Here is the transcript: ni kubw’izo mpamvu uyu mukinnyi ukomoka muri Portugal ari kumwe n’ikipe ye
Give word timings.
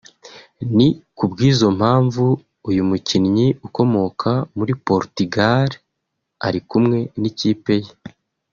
ni 0.75 0.87
kubw’izo 1.17 1.67
mpamvu 1.77 2.25
uyu 2.69 2.81
mukinnyi 2.89 3.47
ukomoka 3.67 4.29
muri 4.57 4.73
Portugal 4.87 5.67
ari 6.47 6.59
kumwe 6.69 6.97
n’ikipe 7.21 7.73
ye 7.83 7.91